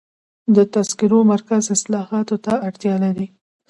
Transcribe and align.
د 0.55 0.57
تذکرو 0.73 1.19
مرکز 1.33 1.63
اصلاحاتو 1.75 2.35
ته 2.45 2.53
اړتیا 2.67 2.95
لري. 3.03 3.27